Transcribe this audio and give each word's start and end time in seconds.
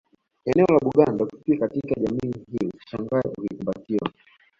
Eneo 0.45 0.65
la 0.69 0.79
Buganda 0.79 1.23
ukifika 1.23 1.67
katika 1.67 1.95
jamii 2.01 2.31
hii 2.51 2.67
usishangae 2.73 3.21
ukikumbatiwa 3.37 4.09